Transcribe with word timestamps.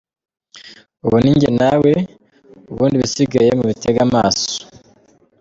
Ubu 1.05 1.17
nijye 1.23 1.49
na 1.59 1.71
we 1.81 1.93
ubundi 2.71 2.93
ibisigaye 2.97 3.49
mubitege 3.57 3.99
amaso. 4.07 4.49